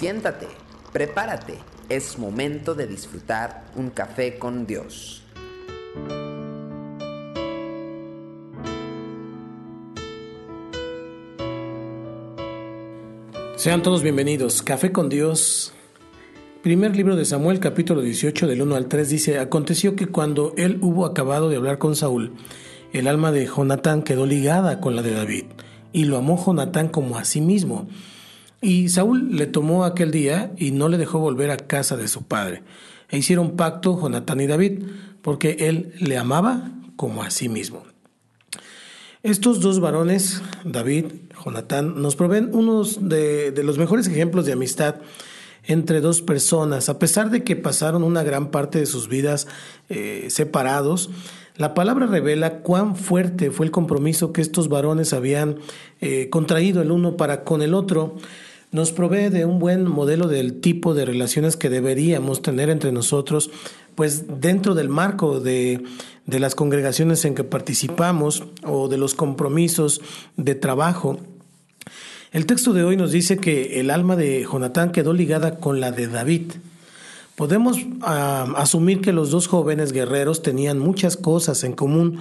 [0.00, 0.46] Siéntate,
[0.94, 1.58] prepárate,
[1.90, 5.22] es momento de disfrutar un café con Dios.
[13.56, 14.62] Sean todos bienvenidos.
[14.62, 15.74] Café con Dios.
[16.62, 20.78] Primer libro de Samuel, capítulo 18, del 1 al 3, dice, Aconteció que cuando él
[20.80, 22.32] hubo acabado de hablar con Saúl,
[22.94, 25.44] el alma de Jonatán quedó ligada con la de David,
[25.92, 27.86] y lo amó Jonatán como a sí mismo.
[28.60, 32.22] Y Saúl le tomó aquel día y no le dejó volver a casa de su
[32.22, 32.62] padre.
[33.08, 34.82] E hicieron pacto Jonatán y David,
[35.22, 37.82] porque él le amaba como a sí mismo.
[39.22, 41.06] Estos dos varones, David,
[41.44, 44.96] Jonatán, nos proveen unos de, los mejores ejemplos de amistad
[45.64, 46.88] entre dos personas.
[46.88, 49.46] A pesar de que pasaron una gran parte de sus vidas
[49.90, 51.10] eh, separados,
[51.56, 55.58] la palabra revela cuán fuerte fue el compromiso que estos varones habían
[56.00, 58.16] eh, contraído el uno para con el otro.
[58.72, 63.50] Nos provee de un buen modelo del tipo de relaciones que deberíamos tener entre nosotros,
[63.96, 65.82] pues dentro del marco de,
[66.26, 70.00] de las congregaciones en que participamos o de los compromisos
[70.36, 71.18] de trabajo.
[72.30, 75.90] El texto de hoy nos dice que el alma de Jonatán quedó ligada con la
[75.90, 76.52] de David.
[77.34, 82.18] Podemos asumir que los dos jóvenes guerreros tenían muchas cosas en común,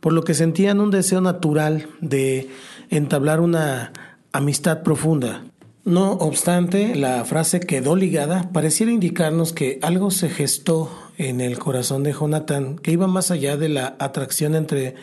[0.00, 2.48] por lo que sentían un deseo natural de
[2.90, 3.92] entablar una
[4.32, 5.44] amistad profunda.
[5.84, 12.04] No obstante, la frase quedó ligada pareciera indicarnos que algo se gestó en el corazón
[12.04, 14.94] de Jonathan que iba más allá de la atracción entre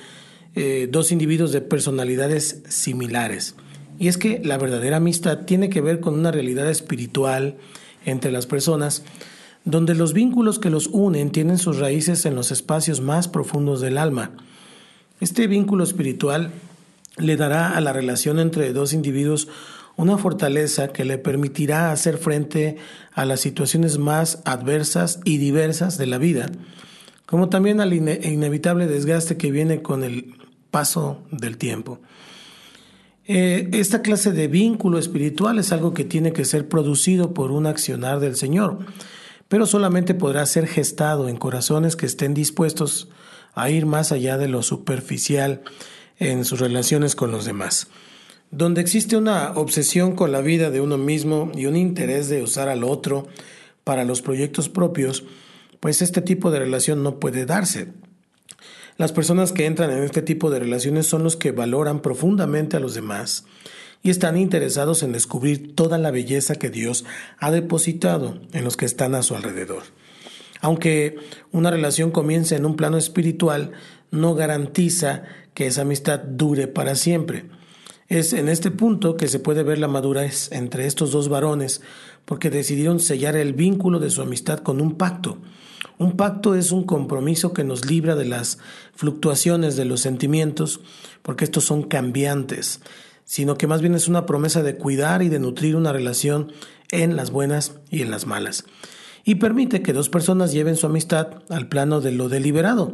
[0.56, 3.56] eh, dos individuos de personalidades similares.
[4.00, 7.58] Y es que la verdadera amistad tiene que ver con una realidad espiritual
[8.06, 9.04] entre las personas,
[9.66, 13.98] donde los vínculos que los unen tienen sus raíces en los espacios más profundos del
[13.98, 14.32] alma.
[15.20, 16.52] Este vínculo espiritual
[17.18, 19.50] le dará a la relación entre dos individuos
[20.00, 22.78] una fortaleza que le permitirá hacer frente
[23.14, 26.50] a las situaciones más adversas y diversas de la vida,
[27.26, 30.36] como también al inevitable desgaste que viene con el
[30.72, 32.00] paso del tiempo.
[33.26, 37.68] Eh, esta clase de vínculo espiritual es algo que tiene que ser producido por un
[37.68, 38.80] accionar del Señor,
[39.50, 43.10] pero solamente podrá ser gestado en corazones que estén dispuestos
[43.54, 45.62] a ir más allá de lo superficial
[46.20, 47.90] en sus relaciones con los demás
[48.52, 52.70] donde existe una obsesión con la vida de uno mismo y un interés de usar
[52.70, 53.28] al otro
[53.84, 55.24] para los proyectos propios,
[55.80, 57.88] pues este tipo de relación no puede darse.
[58.98, 62.82] Las personas que entran en este tipo de relaciones son los que valoran profundamente a
[62.82, 63.46] los demás
[64.04, 67.06] y están interesados en descubrir toda la belleza que Dios
[67.38, 69.84] ha depositado en los que están a su alrededor.
[70.62, 71.16] Aunque
[71.52, 73.72] una relación comience en un plano espiritual,
[74.12, 75.24] no garantiza
[75.54, 77.46] que esa amistad dure para siempre.
[78.10, 81.82] Es en este punto que se puede ver la madurez entre estos dos varones,
[82.26, 85.38] porque decidieron sellar el vínculo de su amistad con un pacto.
[86.00, 88.58] Un pacto es un compromiso que nos libra de las
[88.96, 90.82] fluctuaciones de los sentimientos,
[91.22, 92.82] porque estos son cambiantes,
[93.26, 96.52] sino que más bien es una promesa de cuidar y de nutrir una relación
[96.90, 98.66] en las buenas y en las malas.
[99.24, 102.92] Y permite que dos personas lleven su amistad al plano de lo deliberado,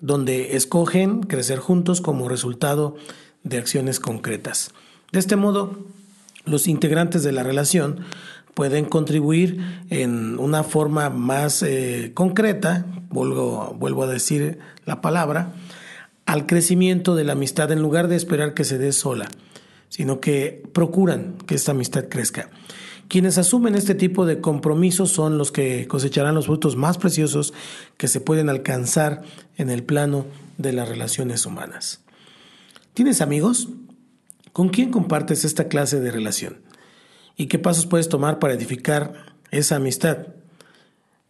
[0.00, 2.94] donde escogen crecer juntos como resultado
[3.42, 4.72] de acciones concretas.
[5.12, 5.86] De este modo,
[6.44, 8.00] los integrantes de la relación
[8.54, 15.52] pueden contribuir en una forma más eh, concreta, vuelvo, vuelvo a decir la palabra,
[16.26, 19.28] al crecimiento de la amistad en lugar de esperar que se dé sola,
[19.88, 22.50] sino que procuran que esta amistad crezca.
[23.08, 27.52] Quienes asumen este tipo de compromisos son los que cosecharán los frutos más preciosos
[27.96, 29.22] que se pueden alcanzar
[29.56, 30.26] en el plano
[30.58, 32.00] de las relaciones humanas.
[32.94, 33.68] ¿Tienes amigos?
[34.52, 36.62] ¿Con quién compartes esta clase de relación?
[37.36, 40.26] ¿Y qué pasos puedes tomar para edificar esa amistad?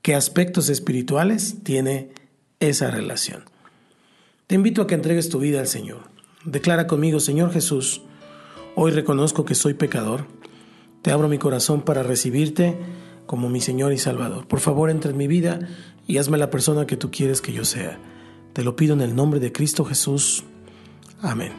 [0.01, 2.13] ¿Qué aspectos espirituales tiene
[2.61, 3.45] esa relación?
[4.47, 6.09] Te invito a que entregues tu vida al Señor.
[6.45, 8.01] Declara conmigo, Señor Jesús,
[8.75, 10.27] hoy reconozco que soy pecador.
[11.03, 12.79] Te abro mi corazón para recibirte
[13.27, 14.49] como mi Señor y Salvador.
[14.49, 15.69] Por favor, entra en mi vida
[16.07, 18.01] y hazme la persona que tú quieres que yo sea.
[18.55, 20.45] Te lo pido en el nombre de Cristo Jesús.
[21.23, 21.53] Amén.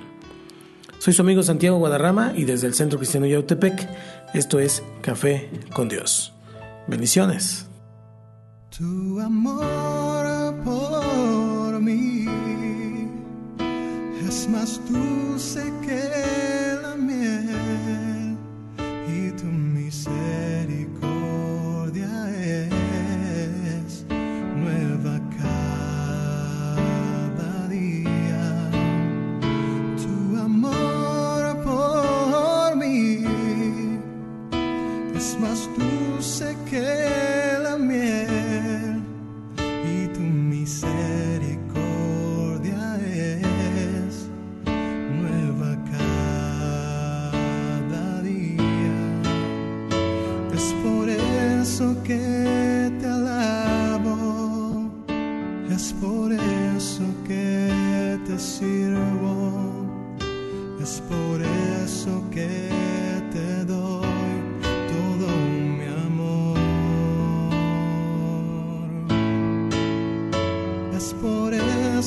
[1.00, 3.90] Soy su amigo Santiago Guadarrama y desde el Centro Cristiano Yautepec,
[4.34, 6.34] esto es Café con Dios.
[6.88, 7.68] Bendiciones.
[40.62, 44.30] misericordia es
[45.19, 48.62] nueva cada día.
[50.54, 52.50] Es por eso que